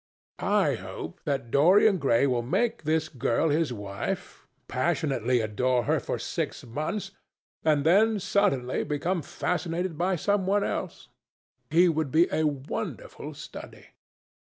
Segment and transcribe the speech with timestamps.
[0.39, 6.17] I hope that Dorian Gray will make this girl his wife, passionately adore her for
[6.17, 7.11] six months,
[7.63, 11.09] and then suddenly become fascinated by some one else.
[11.69, 13.89] He would be a wonderful study."